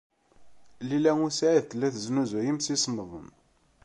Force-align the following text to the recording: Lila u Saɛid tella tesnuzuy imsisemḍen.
Lila 0.87 1.11
u 1.25 1.27
Saɛid 1.37 1.65
tella 1.69 1.87
tesnuzuy 1.95 2.45
imsisemḍen. 2.51 3.27